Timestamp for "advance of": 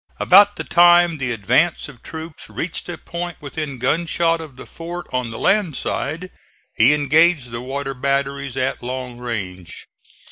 1.31-2.01